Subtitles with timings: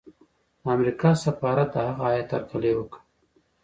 [0.61, 2.99] د امریکا سفارت د هغه هیات هرکلی وکړ.